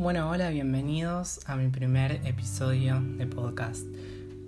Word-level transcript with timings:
Bueno, 0.00 0.30
hola, 0.30 0.48
bienvenidos 0.48 1.40
a 1.46 1.56
mi 1.56 1.68
primer 1.68 2.26
episodio 2.26 3.02
de 3.18 3.26
podcast. 3.26 3.84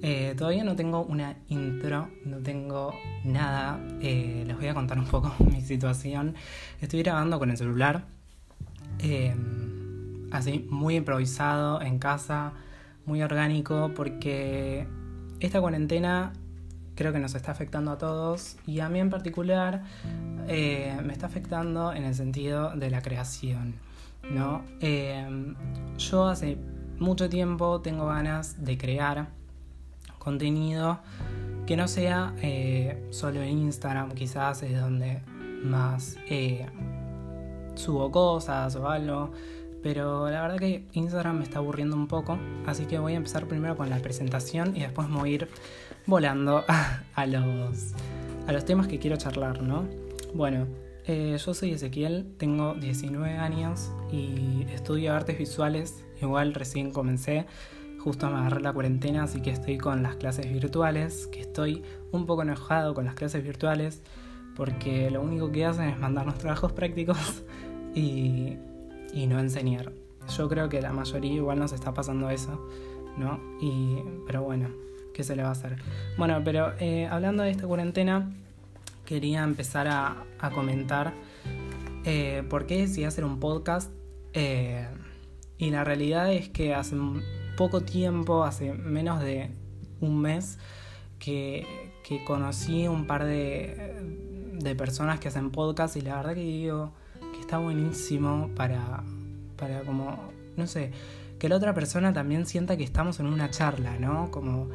Eh, 0.00 0.34
todavía 0.34 0.64
no 0.64 0.76
tengo 0.76 1.02
una 1.04 1.36
intro, 1.50 2.08
no 2.24 2.38
tengo 2.38 2.94
nada. 3.22 3.78
Eh, 4.00 4.44
les 4.46 4.56
voy 4.56 4.68
a 4.68 4.72
contar 4.72 4.98
un 4.98 5.04
poco 5.04 5.34
mi 5.44 5.60
situación. 5.60 6.36
Estoy 6.80 7.02
grabando 7.02 7.38
con 7.38 7.50
el 7.50 7.58
celular, 7.58 8.06
eh, 9.00 9.36
así 10.30 10.66
muy 10.70 10.96
improvisado 10.96 11.82
en 11.82 11.98
casa, 11.98 12.54
muy 13.04 13.22
orgánico, 13.22 13.90
porque 13.94 14.86
esta 15.40 15.60
cuarentena 15.60 16.32
creo 16.94 17.12
que 17.12 17.18
nos 17.18 17.34
está 17.34 17.52
afectando 17.52 17.90
a 17.90 17.98
todos 17.98 18.56
y 18.66 18.80
a 18.80 18.88
mí 18.88 19.00
en 19.00 19.10
particular 19.10 19.82
me 20.46 21.12
está 21.12 21.26
afectando 21.26 21.92
en 21.92 22.04
el 22.04 22.14
sentido 22.14 22.74
de 22.74 22.88
la 22.88 23.02
creación. 23.02 23.91
¿No? 24.30 24.64
Em, 24.80 25.54
yo 25.98 26.26
hace 26.26 26.56
mucho 26.98 27.28
tiempo 27.28 27.80
tengo 27.80 28.06
ganas 28.06 28.64
de 28.64 28.78
crear 28.78 29.28
contenido 30.18 31.00
que 31.66 31.76
no 31.76 31.88
sea 31.88 32.34
eh, 32.42 33.08
solo 33.10 33.40
en 33.42 33.58
Instagram, 33.58 34.12
quizás 34.12 34.62
es 34.62 34.80
donde 34.80 35.20
más 35.64 36.16
eh, 36.28 36.66
subo 37.74 38.10
cosas 38.10 38.74
o 38.76 38.88
algo. 38.88 39.32
Pero 39.82 40.30
la 40.30 40.42
verdad 40.42 40.58
que 40.58 40.86
Instagram 40.92 41.38
me 41.38 41.44
está 41.44 41.58
aburriendo 41.58 41.96
un 41.96 42.06
poco, 42.06 42.38
así 42.66 42.86
que 42.86 43.00
voy 43.00 43.14
a 43.14 43.16
empezar 43.16 43.46
primero 43.46 43.76
con 43.76 43.90
la 43.90 43.98
presentación 43.98 44.76
y 44.76 44.80
después 44.80 45.08
me 45.08 45.16
voy 45.18 45.30
a 45.30 45.34
ir 45.34 45.48
volando 46.06 46.64
a, 47.14 47.26
los, 47.26 47.92
a 48.46 48.52
los 48.52 48.64
temas 48.64 48.86
que 48.86 49.00
quiero 49.00 49.16
charlar, 49.16 49.60
¿no? 49.60 49.88
Bueno, 50.34 50.66
eh, 51.06 51.36
yo 51.44 51.54
soy 51.54 51.72
Ezequiel, 51.72 52.34
tengo 52.38 52.74
19 52.74 53.36
años 53.36 53.90
y 54.12 54.64
estudio 54.72 55.14
artes 55.14 55.38
visuales. 55.38 56.04
Igual 56.20 56.54
recién 56.54 56.92
comencé, 56.92 57.46
justo 57.98 58.30
me 58.30 58.36
agarré 58.36 58.60
la 58.60 58.72
cuarentena, 58.72 59.24
así 59.24 59.42
que 59.42 59.50
estoy 59.50 59.78
con 59.78 60.02
las 60.02 60.16
clases 60.16 60.52
virtuales, 60.52 61.26
que 61.26 61.40
estoy 61.40 61.82
un 62.12 62.26
poco 62.26 62.42
enojado 62.42 62.94
con 62.94 63.04
las 63.04 63.14
clases 63.14 63.42
virtuales, 63.42 64.02
porque 64.54 65.10
lo 65.10 65.22
único 65.22 65.50
que 65.50 65.64
hacen 65.64 65.88
es 65.88 65.98
mandarnos 65.98 66.38
trabajos 66.38 66.72
prácticos 66.74 67.42
y, 67.94 68.56
y 69.12 69.26
no 69.26 69.40
enseñar. 69.40 69.92
Yo 70.36 70.48
creo 70.48 70.68
que 70.68 70.80
la 70.80 70.92
mayoría 70.92 71.32
igual 71.32 71.58
nos 71.58 71.72
está 71.72 71.92
pasando 71.92 72.30
eso, 72.30 72.68
¿no? 73.16 73.40
Y, 73.60 73.96
pero 74.26 74.42
bueno, 74.42 74.68
¿qué 75.12 75.24
se 75.24 75.34
le 75.34 75.42
va 75.42 75.48
a 75.48 75.52
hacer? 75.52 75.76
Bueno, 76.16 76.40
pero 76.44 76.74
eh, 76.78 77.06
hablando 77.06 77.42
de 77.42 77.50
esta 77.50 77.66
cuarentena, 77.66 78.30
quería 79.04 79.42
empezar 79.42 79.88
a, 79.88 80.24
comentar 80.54 81.12
eh, 82.04 82.42
por 82.48 82.66
qué 82.66 82.78
decidí 82.82 83.04
hacer 83.04 83.24
un 83.24 83.38
podcast. 83.40 83.92
Eh, 84.32 84.86
y 85.58 85.70
la 85.70 85.84
realidad 85.84 86.32
es 86.32 86.48
que 86.48 86.74
hace 86.74 86.96
poco 87.56 87.82
tiempo, 87.82 88.44
hace 88.44 88.72
menos 88.72 89.20
de 89.20 89.50
un 90.00 90.20
mes, 90.20 90.58
que, 91.18 91.90
conocí 92.26 92.88
un 92.88 93.06
par 93.06 93.24
de, 93.24 93.94
de, 94.58 94.74
personas 94.74 95.18
que 95.18 95.28
hacen 95.28 95.50
podcast 95.50 95.96
y 95.96 96.02
la 96.02 96.16
verdad 96.16 96.34
que 96.34 96.40
digo 96.40 96.92
que 97.32 97.40
está 97.40 97.56
buenísimo 97.56 98.50
para, 98.54 99.02
para 99.56 99.80
como, 99.80 100.18
no 100.56 100.66
sé, 100.66 100.90
que 101.38 101.48
la 101.48 101.56
otra 101.56 101.72
persona 101.72 102.12
también 102.12 102.44
sienta 102.44 102.76
que 102.76 102.84
estamos 102.84 103.18
en 103.18 103.26
una 103.26 103.50
charla, 103.50 103.98
¿no? 103.98 104.30
Como 104.30 104.68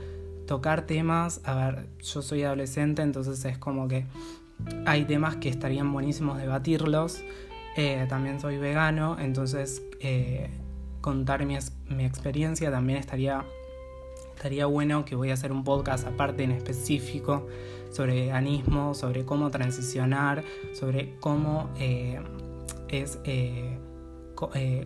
tocar 0.47 0.87
temas, 0.87 1.41
a 1.43 1.53
ver, 1.53 1.87
yo 2.01 2.23
soy 2.23 2.41
adolescente, 2.43 3.03
entonces 3.03 3.45
es 3.45 3.57
como 3.59 3.87
que 3.87 4.05
hay 4.85 5.03
temas 5.03 5.35
que 5.35 5.49
estarían 5.49 5.91
buenísimos 5.93 6.39
debatirlos. 6.39 7.21
Eh, 7.75 8.07
también 8.09 8.39
soy 8.39 8.57
vegano, 8.57 9.17
entonces 9.19 9.83
eh, 9.99 10.49
contar 10.99 11.45
mi, 11.45 11.55
mi, 11.89 12.05
experiencia 12.05 12.71
también 12.71 12.97
estaría, 12.97 13.45
estaría 14.35 14.65
bueno 14.65 15.05
que 15.05 15.15
voy 15.15 15.29
a 15.29 15.35
hacer 15.35 15.51
un 15.51 15.63
podcast 15.63 16.07
aparte 16.07 16.43
en 16.43 16.51
específico 16.51 17.45
sobre 17.91 18.13
veganismo, 18.13 18.95
sobre 18.95 19.25
cómo 19.25 19.51
transicionar, 19.51 20.43
sobre 20.73 21.17
cómo 21.19 21.69
eh, 21.77 22.19
es 22.87 23.19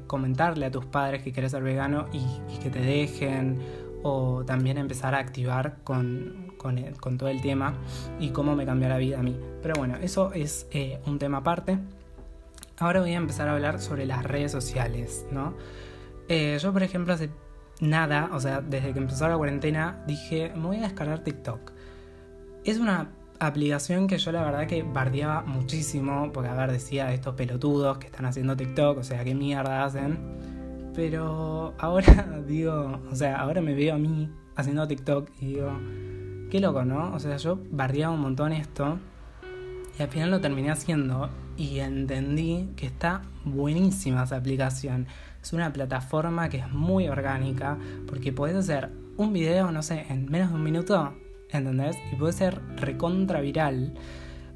comentarle 0.07 0.65
a 0.65 0.71
tus 0.71 0.85
padres 0.85 1.23
que 1.23 1.31
quieres 1.31 1.51
ser 1.51 1.63
vegano 1.63 2.07
y, 2.11 2.17
y 2.53 2.59
que 2.61 2.69
te 2.69 2.79
dejen 2.79 3.59
o 4.03 4.43
también 4.45 4.77
empezar 4.77 5.15
a 5.15 5.19
activar 5.19 5.77
con, 5.83 6.53
con, 6.57 7.17
todo 7.17 7.29
el 7.29 7.41
tema 7.41 7.75
y 8.19 8.29
cómo 8.29 8.55
me 8.55 8.65
cambió 8.65 8.89
la 8.89 8.97
vida 8.97 9.19
a 9.19 9.23
mí. 9.23 9.39
Pero 9.61 9.75
bueno, 9.77 9.95
eso 10.01 10.33
es 10.33 10.67
eh, 10.71 10.99
un 11.05 11.19
tema 11.19 11.37
aparte. 11.37 11.79
Ahora 12.77 13.01
voy 13.01 13.13
a 13.13 13.17
empezar 13.17 13.47
a 13.47 13.53
hablar 13.53 13.79
sobre 13.79 14.05
las 14.05 14.23
redes 14.23 14.51
sociales, 14.51 15.25
¿no? 15.31 15.53
Eh, 16.27 16.57
yo, 16.59 16.73
por 16.73 16.83
ejemplo, 16.83 17.13
hace 17.13 17.29
nada, 17.79 18.29
o 18.33 18.39
sea, 18.39 18.61
desde 18.61 18.93
que 18.93 18.99
empezó 18.99 19.27
la 19.27 19.37
cuarentena, 19.37 20.03
dije, 20.07 20.51
me 20.55 20.67
voy 20.67 20.77
a 20.77 20.81
descargar 20.81 21.23
TikTok. 21.23 21.71
Es 22.63 22.77
una 22.77 23.09
aplicación 23.39 24.07
que 24.07 24.17
yo 24.17 24.31
la 24.31 24.43
verdad 24.43 24.67
que 24.67 24.83
bardeaba 24.83 25.41
muchísimo, 25.41 26.31
porque 26.31 26.49
a 26.49 26.53
ver, 26.53 26.71
decía 26.71 27.11
estos 27.11 27.35
pelotudos 27.35 27.97
que 27.97 28.05
están 28.05 28.25
haciendo 28.25 28.55
TikTok, 28.55 28.99
o 28.99 29.03
sea, 29.03 29.23
qué 29.23 29.33
mierda 29.35 29.83
hacen. 29.83 30.19
Pero 30.93 31.73
ahora 31.77 32.39
digo, 32.47 32.99
o 33.09 33.15
sea, 33.15 33.39
ahora 33.39 33.61
me 33.61 33.73
veo 33.73 33.95
a 33.95 33.97
mí 33.97 34.29
haciendo 34.55 34.87
TikTok 34.87 35.29
y 35.39 35.47
digo, 35.47 35.71
qué 36.49 36.59
loco, 36.59 36.83
¿no? 36.83 37.13
O 37.13 37.19
sea, 37.19 37.37
yo 37.37 37.59
barriaba 37.71 38.13
un 38.13 38.21
montón 38.21 38.51
esto 38.51 38.99
y 39.97 40.03
al 40.03 40.09
final 40.09 40.31
lo 40.31 40.41
terminé 40.41 40.71
haciendo 40.71 41.29
y 41.57 41.79
entendí 41.79 42.69
que 42.75 42.85
está 42.85 43.21
buenísima 43.45 44.23
esa 44.23 44.37
aplicación. 44.37 45.07
Es 45.41 45.53
una 45.53 45.73
plataforma 45.73 46.49
que 46.49 46.57
es 46.57 46.71
muy 46.71 47.07
orgánica 47.07 47.77
porque 48.07 48.31
podés 48.31 48.55
hacer 48.55 48.91
un 49.17 49.33
video, 49.33 49.71
no 49.71 49.83
sé, 49.83 50.05
en 50.09 50.29
menos 50.29 50.49
de 50.49 50.55
un 50.55 50.63
minuto, 50.63 51.13
¿entendés? 51.51 51.97
Y 52.11 52.15
puede 52.15 52.33
ser 52.33 52.61
recontra 52.77 53.41
viral 53.41 53.93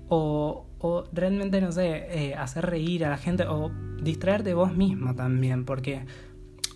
o, 0.10 0.66
o 0.86 1.04
realmente, 1.12 1.62
no 1.62 1.72
sé, 1.72 2.06
eh, 2.10 2.36
hacer 2.36 2.68
reír 2.68 3.06
a 3.06 3.10
la 3.10 3.18
gente 3.18 3.48
o 3.48 3.72
distraerte 4.02 4.54
vos 4.54 4.76
mismo 4.76 5.16
también, 5.16 5.66
porque 5.66 6.06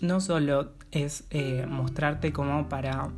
no 0.01 0.19
solo 0.19 0.71
es 0.89 1.25
eh, 1.29 1.67
mostrarte 1.69 2.33
como 2.33 2.67
para 2.69 3.09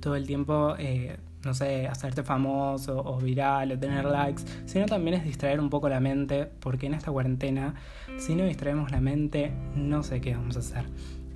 todo 0.00 0.16
el 0.16 0.26
tiempo, 0.26 0.74
eh, 0.78 1.16
no 1.44 1.54
sé, 1.54 1.86
hacerte 1.86 2.24
famoso 2.24 2.98
o 2.98 3.18
viral 3.18 3.70
o 3.70 3.78
tener 3.78 4.04
likes, 4.04 4.42
sino 4.64 4.86
también 4.86 5.14
es 5.14 5.24
distraer 5.24 5.60
un 5.60 5.70
poco 5.70 5.88
la 5.88 6.00
mente, 6.00 6.50
porque 6.58 6.86
en 6.86 6.94
esta 6.94 7.12
cuarentena, 7.12 7.74
si 8.18 8.34
no 8.34 8.44
distraemos 8.44 8.90
la 8.90 9.00
mente, 9.00 9.52
no 9.76 10.02
sé 10.02 10.20
qué 10.20 10.34
vamos 10.34 10.56
a 10.56 10.58
hacer. 10.58 10.86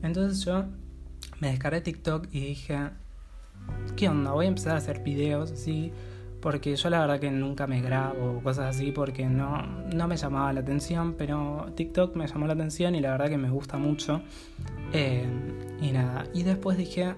Entonces 0.03 0.45
yo 0.45 0.65
me 1.39 1.51
descargué 1.51 1.81
TikTok 1.81 2.27
y 2.33 2.41
dije, 2.41 2.91
¿qué 3.95 4.09
onda? 4.09 4.33
Voy 4.33 4.47
a 4.47 4.49
empezar 4.49 4.73
a 4.73 4.79
hacer 4.79 5.05
videos 5.05 5.53
así 5.53 5.93
porque 6.41 6.75
yo 6.75 6.91
la 6.91 7.01
verdad 7.01 7.21
que 7.21 7.31
nunca 7.31 7.67
me 7.67 7.81
grabo 7.83 8.41
cosas 8.43 8.75
así 8.77 8.93
porque 8.93 9.27
no, 9.27 9.63
no 9.93 10.09
me 10.09 10.17
llamaba 10.17 10.53
la 10.53 10.61
atención, 10.61 11.15
pero 11.15 11.67
TikTok 11.75 12.17
me 12.17 12.27
llamó 12.27 12.47
la 12.47 12.55
atención 12.55 12.95
y 12.95 13.01
la 13.01 13.13
verdad 13.13 13.29
que 13.29 13.39
me 13.39 13.51
gusta 13.51 13.77
mucho. 13.77 14.23
Eh, 14.93 15.27
y 15.81 15.93
nada, 15.93 16.25
y 16.33 16.43
después 16.43 16.79
dije, 16.79 17.15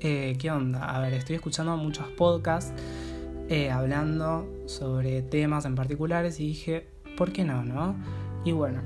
eh, 0.00 0.36
¿qué 0.38 0.50
onda? 0.50 0.84
A 0.84 1.00
ver, 1.00 1.14
estoy 1.14 1.36
escuchando 1.36 1.76
muchos 1.76 2.06
podcasts 2.08 2.72
eh, 3.48 3.70
hablando 3.70 4.46
sobre 4.66 5.22
temas 5.22 5.64
en 5.64 5.74
particulares 5.74 6.38
y 6.38 6.48
dije, 6.48 6.86
¿por 7.16 7.32
qué 7.32 7.44
no, 7.44 7.64
no? 7.64 7.96
Y 8.44 8.52
bueno, 8.52 8.82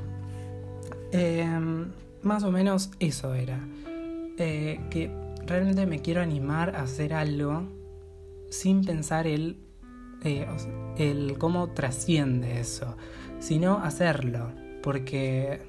más 2.23 2.45
o 2.45 2.53
menos 2.53 2.91
eso 3.01 3.35
era. 3.35 3.59
que 4.37 5.11
realmente 5.47 5.87
me 5.87 6.01
quiero 6.01 6.21
animar 6.21 6.77
a 6.77 6.83
hacer 6.83 7.13
algo 7.13 7.78
sin 8.51 8.85
pensar 8.85 9.27
el, 9.27 9.59
eh, 10.25 10.47
el 10.97 11.39
cómo 11.39 11.71
trasciende 11.71 12.61
eso, 12.61 12.97
sino 13.41 13.79
hacerlo, 13.79 14.53
porque 14.83 15.63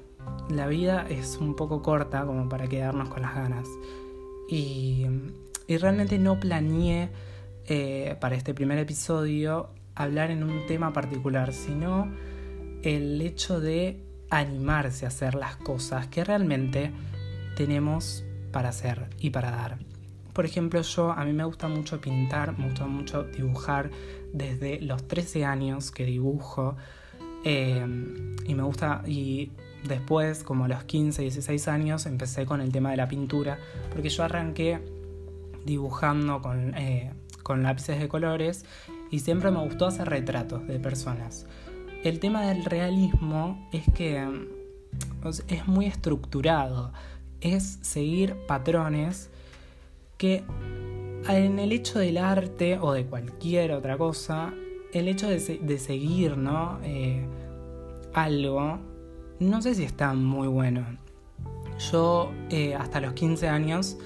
la 0.48 0.66
vida 0.66 1.06
es 1.08 1.38
un 1.38 1.54
poco 1.56 1.82
corta 1.82 2.24
como 2.24 2.48
para 2.48 2.68
quedarnos 2.68 3.08
con 3.08 3.22
las 3.22 3.34
ganas. 3.34 3.68
Y, 4.48 5.06
realmente 5.68 6.18
no 6.18 6.40
planeé 6.40 7.10
eh, 7.66 8.16
para 8.20 8.34
este 8.34 8.54
primer 8.54 8.78
episodio 8.78 9.70
hablar 9.94 10.32
en 10.32 10.42
un 10.42 10.66
tema 10.66 10.92
particular, 10.92 11.52
sino 11.52 12.12
el 12.82 13.20
hecho 13.20 13.60
de 13.60 14.02
animarse 14.30 15.04
a 15.04 15.08
hacer 15.08 15.36
las 15.36 15.56
cosas 15.56 16.08
que 16.08 16.24
realmente 16.24 16.90
tenemos 17.56 18.24
para 18.50 18.70
hacer 18.70 19.10
y 19.20 19.30
para 19.30 19.50
dar. 19.52 19.89
Por 20.32 20.44
ejemplo, 20.44 20.80
yo 20.82 21.10
a 21.10 21.24
mí 21.24 21.32
me 21.32 21.44
gusta 21.44 21.68
mucho 21.68 22.00
pintar, 22.00 22.56
me 22.58 22.66
gusta 22.66 22.86
mucho 22.86 23.24
dibujar 23.24 23.90
desde 24.32 24.80
los 24.80 25.06
13 25.06 25.44
años 25.44 25.90
que 25.90 26.04
dibujo 26.04 26.76
eh, 27.44 27.84
y 28.44 28.54
me 28.54 28.62
gusta 28.62 29.02
y 29.06 29.50
después 29.84 30.42
como 30.42 30.66
a 30.66 30.68
los 30.68 30.84
15, 30.84 31.22
16 31.22 31.68
años 31.68 32.06
empecé 32.06 32.44
con 32.46 32.60
el 32.60 32.70
tema 32.70 32.90
de 32.90 32.98
la 32.98 33.08
pintura 33.08 33.58
porque 33.90 34.10
yo 34.10 34.22
arranqué 34.24 34.78
dibujando 35.64 36.42
con, 36.42 36.74
eh, 36.76 37.12
con 37.42 37.62
lápices 37.62 37.98
de 37.98 38.08
colores 38.08 38.64
y 39.10 39.20
siempre 39.20 39.50
me 39.50 39.60
gustó 39.60 39.86
hacer 39.86 40.08
retratos 40.08 40.66
de 40.66 40.78
personas. 40.78 41.46
El 42.04 42.20
tema 42.20 42.46
del 42.46 42.64
realismo 42.64 43.68
es 43.72 43.84
que 43.94 44.26
es 45.48 45.66
muy 45.66 45.86
estructurado, 45.86 46.92
es 47.40 47.78
seguir 47.82 48.36
patrones 48.46 49.30
que 50.20 50.44
en 51.28 51.58
el 51.58 51.72
hecho 51.72 51.98
del 51.98 52.18
arte 52.18 52.78
o 52.78 52.92
de 52.92 53.06
cualquier 53.06 53.72
otra 53.72 53.96
cosa, 53.96 54.52
el 54.92 55.08
hecho 55.08 55.28
de, 55.28 55.78
seguir 55.78 56.36
¿no? 56.36 56.78
Eh, 56.84 57.26
algo, 58.12 58.78
no 59.38 59.62
sé 59.62 59.74
si 59.74 59.84
está 59.84 60.12
muy 60.12 60.46
bueno. 60.46 60.84
Yo 61.90 62.32
eh, 62.50 62.74
hasta 62.74 63.00
los 63.00 63.14
15 63.14 63.48
años, 63.48 63.96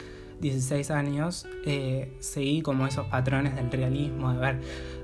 16 0.41 0.93
años, 0.93 1.49
eh, 1.67 2.17
seguí 2.21 2.63
como 2.63 2.87
esos 2.87 3.07
patrones 3.07 3.57
del 3.57 3.73
realismo, 3.73 4.33
de 4.33 4.39
ver, 4.39 4.61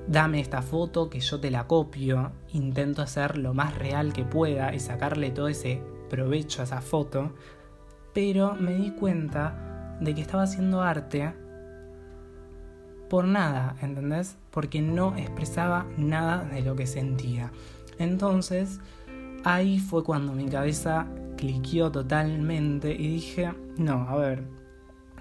dame 0.06 0.38
esta 0.38 0.62
foto 0.62 1.10
que 1.10 1.18
yo 1.18 1.40
te 1.40 1.50
la 1.50 1.66
copio, 1.66 2.30
intento 2.52 3.02
hacer 3.02 3.36
lo 3.36 3.52
más 3.52 3.76
real 3.76 4.12
que 4.12 4.24
pueda 4.24 4.72
y 4.72 4.78
sacarle 4.78 5.32
todo 5.32 5.48
ese 5.48 5.82
provecho 6.08 6.60
a 6.60 6.66
esa 6.66 6.80
foto, 6.80 7.32
pero 8.14 8.54
me 8.54 8.74
di 8.74 8.92
cuenta 8.92 9.69
de 10.00 10.14
que 10.14 10.20
estaba 10.20 10.44
haciendo 10.44 10.82
arte 10.82 11.32
por 13.08 13.24
nada, 13.24 13.76
¿entendés? 13.82 14.36
Porque 14.50 14.80
no 14.80 15.16
expresaba 15.16 15.86
nada 15.98 16.44
de 16.44 16.62
lo 16.62 16.76
que 16.76 16.86
sentía. 16.86 17.50
Entonces, 17.98 18.80
ahí 19.44 19.78
fue 19.78 20.04
cuando 20.04 20.32
mi 20.32 20.46
cabeza 20.46 21.06
cliqueó 21.36 21.90
totalmente 21.90 22.92
y 22.92 23.08
dije, 23.08 23.52
no, 23.76 24.08
a 24.08 24.16
ver, 24.16 24.44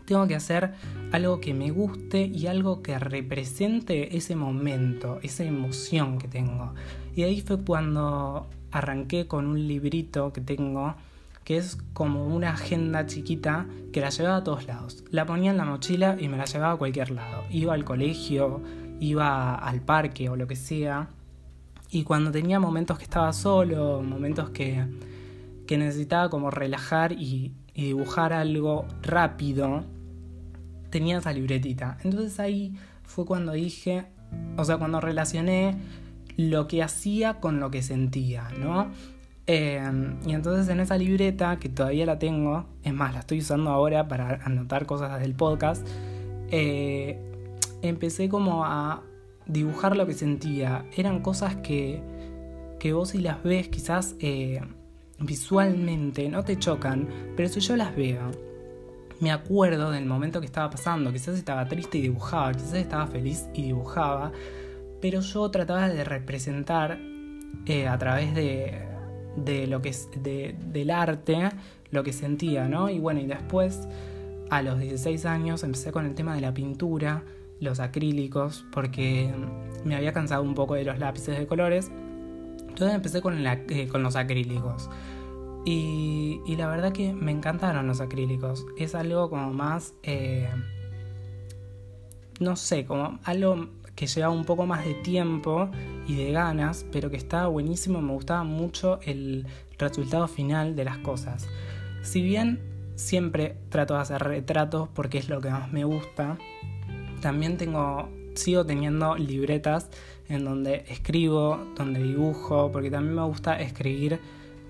tengo 0.06 0.28
que 0.28 0.36
hacer 0.36 0.74
algo 1.12 1.40
que 1.40 1.54
me 1.54 1.72
guste 1.72 2.26
y 2.26 2.48
algo 2.48 2.82
que 2.82 2.98
represente 3.00 4.16
ese 4.18 4.36
momento, 4.36 5.20
esa 5.24 5.44
emoción 5.44 6.18
que 6.18 6.28
tengo. 6.28 6.74
Y 7.16 7.24
ahí 7.24 7.42
fue 7.42 7.64
cuando 7.64 8.48
arranqué 8.72 9.28
con 9.28 9.48
un 9.48 9.68
librito 9.68 10.32
que 10.32 10.42
tengo 10.42 10.96
que 11.50 11.58
es 11.58 11.80
como 11.94 12.28
una 12.28 12.52
agenda 12.52 13.08
chiquita 13.08 13.66
que 13.92 14.02
la 14.02 14.12
llevaba 14.12 14.36
a 14.36 14.44
todos 14.44 14.68
lados. 14.68 15.04
La 15.10 15.26
ponía 15.26 15.50
en 15.50 15.58
la 15.58 15.66
mochila 15.66 16.16
y 16.20 16.28
me 16.28 16.38
la 16.38 16.46
llevaba 16.46 16.74
a 16.74 16.78
cualquier 16.78 17.10
lado. 17.10 17.44
Iba 17.50 17.74
al 17.74 17.84
colegio, 17.86 18.62
iba 19.00 19.56
al 19.56 19.82
parque 19.82 20.30
o 20.30 20.36
lo 20.36 20.46
que 20.46 20.56
sea. 20.56 21.10
Y 21.90 22.04
cuando 22.04 22.30
tenía 22.30 22.60
momentos 22.60 23.00
que 23.00 23.04
estaba 23.04 23.34
solo, 23.34 24.04
momentos 24.04 24.52
que, 24.52 24.86
que 25.66 25.80
necesitaba 25.80 26.30
como 26.30 26.52
relajar 26.52 27.14
y, 27.14 27.56
y 27.74 27.86
dibujar 27.86 28.32
algo 28.32 28.86
rápido, 29.02 29.86
tenía 30.92 31.18
esa 31.18 31.34
libretita. 31.34 31.98
Entonces 32.04 32.40
ahí 32.40 32.76
fue 33.02 33.26
cuando 33.26 33.54
dije, 33.54 34.06
o 34.56 34.64
sea, 34.64 34.78
cuando 34.78 35.02
relacioné 35.02 35.76
lo 36.38 36.68
que 36.68 36.84
hacía 36.84 37.40
con 37.40 37.60
lo 37.60 37.72
que 37.72 37.82
sentía, 37.82 38.50
¿no? 38.60 38.92
Em, 39.52 40.20
y 40.28 40.34
entonces 40.34 40.70
en 40.70 40.80
esa 40.80 40.96
libreta, 40.96 41.58
que 41.58 41.70
todavía 41.70 42.06
la 42.06 42.20
tengo, 42.20 42.68
es 42.84 42.94
más, 42.94 43.16
la 43.16 43.22
estoy 43.22 43.40
usando 43.40 43.72
ahora 43.72 44.08
para 44.08 44.36
anotar 44.46 44.86
cosas 44.86 45.20
del 45.20 45.34
podcast, 45.34 45.88
eh, 46.52 47.18
empecé 47.82 48.30
como 48.30 48.64
a 48.64 49.02
dibujar 49.48 49.98
lo 49.98 50.06
que 50.06 50.14
sentía. 50.14 50.86
Eran 50.96 51.24
cosas 51.24 51.56
que, 51.56 52.00
que 52.80 52.94
vos 52.94 53.10
si 53.10 53.18
las 53.18 53.42
ves 53.42 53.70
quizás 53.70 54.16
eh, 54.20 54.62
visualmente 55.18 56.30
no 56.30 56.44
te 56.44 56.60
chocan, 56.60 57.10
pero 57.36 57.50
si 57.50 57.60
yo 57.60 57.76
las 57.76 57.96
veo, 57.96 58.30
me 59.20 59.32
acuerdo 59.32 59.90
del 59.90 60.06
momento 60.06 60.42
que 60.42 60.46
estaba 60.46 60.70
pasando. 60.70 61.12
Quizás 61.12 61.36
estaba 61.36 61.68
triste 61.68 61.98
y 61.98 62.02
dibujaba, 62.02 62.52
quizás 62.54 62.76
estaba 62.76 63.08
feliz 63.08 63.50
y 63.56 63.64
dibujaba, 63.64 64.32
pero 65.02 65.22
yo 65.22 65.50
trataba 65.50 65.90
de 65.90 66.04
representar 66.04 67.00
eh, 67.66 67.88
a 67.88 67.98
través 67.98 68.36
de 68.36 68.89
de 69.46 69.68
lo 69.68 69.82
que 69.82 69.90
es 69.90 70.10
de, 70.22 70.56
del 70.72 70.92
arte, 70.92 71.50
lo 71.92 72.04
que 72.04 72.14
sentía, 72.14 72.68
¿no? 72.68 72.90
Y 72.90 73.00
bueno, 73.00 73.20
y 73.20 73.26
después, 73.26 73.88
a 74.50 74.62
los 74.62 74.80
16 74.80 75.26
años, 75.26 75.64
empecé 75.64 75.92
con 75.92 76.06
el 76.06 76.16
tema 76.16 76.36
de 76.36 76.42
la 76.42 76.54
pintura, 76.54 77.24
los 77.60 77.80
acrílicos, 77.80 78.66
porque 78.72 79.34
me 79.84 79.96
había 79.96 80.14
cansado 80.14 80.44
un 80.44 80.56
poco 80.56 80.76
de 80.76 80.84
los 80.84 81.00
lápices 81.00 81.38
de 81.38 81.48
colores. 81.48 81.92
Entonces 82.62 82.96
empecé 82.96 83.22
con, 83.22 83.46
eh, 83.46 83.90
los 83.94 84.16
acrílicos. 84.16 84.90
Y, 85.66 86.42
y, 86.46 86.56
la 86.56 86.68
verdad 86.68 86.94
que 86.94 87.14
me 87.14 87.32
encantaron 87.32 87.86
los 87.86 88.00
acrílicos. 88.00 88.66
Es 88.78 88.96
algo 88.96 89.30
como 89.30 89.52
más... 89.54 89.94
Eh, 90.04 90.48
no 92.40 92.56
sé, 92.56 92.86
como 92.86 93.20
algo 93.24 93.68
que 94.00 94.08
lleva 94.08 94.30
un 94.30 94.46
poco 94.46 94.66
más 94.66 94.86
de 94.86 94.94
tiempo 94.94 95.70
y 96.08 96.16
de 96.16 96.32
ganas, 96.32 96.86
pero 96.90 97.12
que 97.12 97.18
estaba 97.18 97.50
buenísimo, 97.50 98.02
me 98.02 98.14
gustaba 98.14 98.46
mucho 98.46 99.02
el 99.04 99.46
resultado 99.78 100.26
final 100.30 100.78
de 100.78 100.86
las 100.86 101.00
cosas. 101.00 101.50
Si 102.02 102.22
bien 102.22 102.62
siempre 102.96 103.58
trato 103.68 103.96
de 103.96 104.00
hacer 104.00 104.24
retratos 104.24 104.88
porque 104.94 105.18
es 105.18 105.28
lo 105.28 105.42
que 105.42 105.50
más 105.50 105.74
me 105.74 105.84
gusta, 105.84 106.38
también 107.20 107.58
tengo, 107.58 108.08
sigo 108.36 108.66
teniendo 108.66 109.18
libretas 109.18 109.90
en 110.30 110.46
donde 110.46 110.86
escribo, 110.88 111.60
donde 111.76 112.02
dibujo, 112.02 112.72
porque 112.72 112.90
también 112.90 113.16
me 113.16 113.24
gusta 113.24 113.60
escribir 113.60 114.22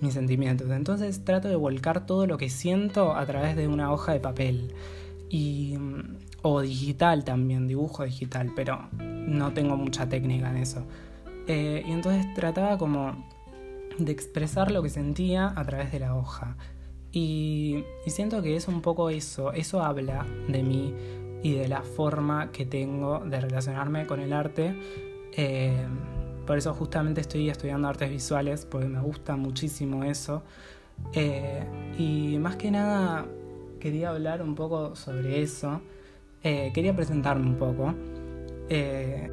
mis 0.01 0.15
sentimientos. 0.15 0.71
Entonces 0.71 1.23
trato 1.23 1.49
de 1.49 1.55
volcar 1.55 2.07
todo 2.07 2.25
lo 2.25 2.39
que 2.39 2.49
siento 2.49 3.15
a 3.15 3.27
través 3.27 3.55
de 3.55 3.67
una 3.67 3.93
hoja 3.93 4.11
de 4.11 4.21
papel. 4.21 4.73
Y 5.29 5.77
o 6.41 6.61
digital 6.61 7.23
también, 7.23 7.67
dibujo 7.67 8.03
digital, 8.03 8.51
pero 8.55 8.89
no 9.29 9.53
tengo 9.53 9.77
mucha 9.77 10.09
técnica 10.09 10.49
en 10.49 10.57
eso. 10.57 10.83
Eh, 11.47 11.83
y 11.87 11.91
entonces 11.91 12.31
trataba 12.35 12.77
como 12.77 13.25
de 13.97 14.11
expresar 14.11 14.71
lo 14.71 14.83
que 14.83 14.89
sentía 14.89 15.53
a 15.55 15.65
través 15.65 15.91
de 15.91 15.99
la 15.99 16.15
hoja. 16.15 16.57
Y, 17.11 17.83
siento 18.05 18.41
que 18.41 18.55
es 18.55 18.67
un 18.67 18.81
poco 18.81 19.09
eso, 19.09 19.51
eso 19.53 19.81
habla 19.81 20.25
de 20.47 20.63
mí 20.63 20.93
y 21.41 21.53
de 21.53 21.67
la 21.67 21.81
forma 21.81 22.51
que 22.51 22.65
tengo 22.65 23.19
de 23.19 23.39
relacionarme 23.41 24.05
con 24.05 24.19
el 24.19 24.33
arte. 24.33 24.75
Eh, 25.35 25.85
por 26.45 26.57
eso 26.57 26.73
justamente 26.73 27.21
estoy 27.21 27.49
estudiando 27.49 27.87
artes 27.87 28.09
visuales, 28.09 28.65
porque 28.65 28.87
me 28.87 29.01
gusta 29.01 29.35
muchísimo 29.35 30.03
eso. 30.03 30.43
Eh, 31.13 31.63
y 31.97 32.37
más 32.39 32.57
que 32.57 32.71
nada 32.71 33.25
quería 33.79 34.09
hablar 34.09 34.41
un 34.41 34.55
poco 34.55 34.95
sobre 34.95 35.41
eso. 35.41 35.81
Quería 36.41 36.95
presentarme 36.95 37.47
un 37.47 37.57
poco. 37.57 37.93
Eh, 38.69 39.29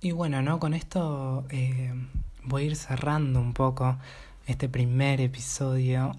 y 0.00 0.10
bueno, 0.12 0.42
¿no? 0.42 0.60
Con 0.60 0.74
esto 0.74 1.46
eh, 1.50 1.92
voy 2.44 2.62
a 2.62 2.66
ir 2.66 2.76
cerrando 2.76 3.40
un 3.40 3.54
poco 3.54 3.98
este 4.46 4.68
primer 4.68 5.20
episodio. 5.20 6.12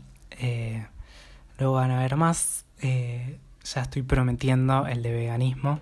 luego 1.59 1.73
van 1.75 1.91
a 1.91 1.99
ver 1.99 2.15
más. 2.15 2.65
ya 2.81 3.81
estoy 3.81 4.01
prometiendo 4.03 4.87
el 4.87 5.03
de 5.03 5.11
veganismo. 5.11 5.79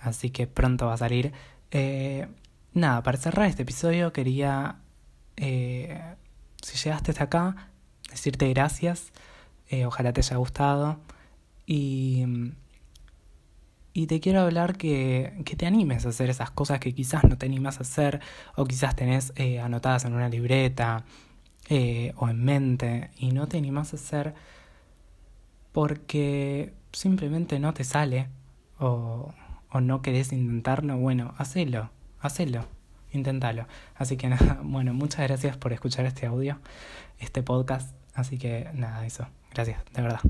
Así 0.00 0.30
que 0.30 0.46
pronto 0.46 0.86
va 0.86 0.94
a 0.94 0.98
salir. 0.98 1.32
nada, 2.74 3.02
para 3.02 3.18
cerrar 3.18 3.46
este 3.46 3.62
episodio 3.62 4.12
quería, 4.12 4.76
si 5.36 6.78
llegaste 6.84 7.12
hasta 7.12 7.24
acá, 7.24 7.70
decirte 8.10 8.48
gracias. 8.48 9.12
Eh, 9.68 9.86
ojalá 9.86 10.12
te 10.12 10.20
haya 10.20 10.36
gustado. 10.36 10.98
Y, 11.66 12.24
y 13.96 14.06
te 14.06 14.20
quiero 14.20 14.42
hablar 14.42 14.76
que, 14.76 15.32
que, 15.46 15.56
te 15.56 15.64
animes 15.64 16.04
a 16.04 16.10
hacer 16.10 16.28
esas 16.28 16.50
cosas 16.50 16.80
que 16.80 16.94
quizás 16.94 17.24
no 17.24 17.38
te 17.38 17.46
animas 17.46 17.78
a 17.78 17.80
hacer 17.80 18.20
o 18.54 18.66
quizás 18.66 18.94
tenés 18.94 19.32
eh, 19.36 19.58
anotadas 19.58 20.04
en 20.04 20.12
una 20.12 20.28
libreta 20.28 21.06
eh, 21.70 22.12
o 22.16 22.28
en 22.28 22.44
mente 22.44 23.10
y 23.16 23.32
no 23.32 23.48
te 23.48 23.56
animas 23.56 23.94
a 23.94 23.96
hacer 23.96 24.34
porque 25.72 26.74
simplemente 26.92 27.58
no 27.58 27.72
te 27.72 27.84
sale 27.84 28.28
o, 28.78 29.32
o 29.70 29.80
no 29.80 30.02
querés 30.02 30.30
intentarlo. 30.30 30.98
Bueno, 30.98 31.34
hacelo, 31.38 31.88
hacelo, 32.20 32.66
inténtalo. 33.12 33.66
Así 33.94 34.18
que 34.18 34.28
nada, 34.28 34.60
bueno, 34.62 34.92
muchas 34.92 35.26
gracias 35.26 35.56
por 35.56 35.72
escuchar 35.72 36.04
este 36.04 36.26
audio, 36.26 36.60
este 37.18 37.42
podcast. 37.42 37.96
Así 38.12 38.36
que 38.36 38.68
nada, 38.74 39.06
eso. 39.06 39.26
Gracias, 39.54 39.82
de 39.94 40.02
verdad. 40.02 40.20